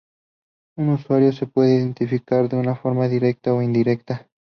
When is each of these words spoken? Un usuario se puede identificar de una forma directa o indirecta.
Un 0.79 0.89
usuario 0.89 1.31
se 1.31 1.45
puede 1.45 1.75
identificar 1.75 2.49
de 2.49 2.55
una 2.57 2.75
forma 2.75 3.07
directa 3.07 3.53
o 3.53 3.61
indirecta. 3.61 4.27